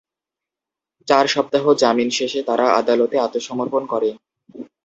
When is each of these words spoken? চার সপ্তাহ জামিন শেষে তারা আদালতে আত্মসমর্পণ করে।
চার 1.07 1.25
সপ্তাহ 1.27 1.63
জামিন 1.81 2.09
শেষে 2.17 2.39
তারা 2.49 2.65
আদালতে 2.79 3.15
আত্মসমর্পণ 3.19 3.83
করে। 3.93 4.09